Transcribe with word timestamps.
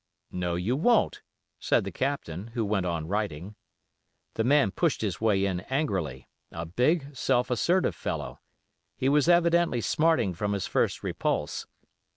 'No 0.31 0.55
you 0.55 0.75
won't,' 0.75 1.21
said 1.59 1.83
the 1.83 1.91
Captain, 1.91 2.47
who 2.57 2.65
went 2.65 2.87
on 2.87 3.07
writing. 3.07 3.53
The 4.33 4.43
man 4.43 4.71
pushed 4.71 5.01
his 5.01 5.21
way 5.21 5.45
in 5.45 5.59
angrily, 5.69 6.27
a 6.51 6.65
big, 6.65 7.15
self 7.15 7.51
assertive 7.51 7.95
fellow; 7.95 8.39
he 8.97 9.09
was 9.09 9.29
evidently 9.29 9.79
smarting 9.79 10.33
from 10.33 10.53
his 10.53 10.65
first 10.65 11.03
repulse. 11.03 11.67